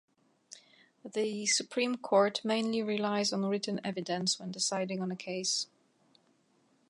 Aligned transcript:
The 1.05 1.45
Supreme 1.45 1.95
Court 1.95 2.41
mainly 2.43 2.81
relies 2.81 3.31
on 3.31 3.45
written 3.45 3.79
evidence 3.83 4.39
when 4.39 4.49
deciding 4.49 4.99
on 4.99 5.11
a 5.11 5.15
case. 5.15 5.67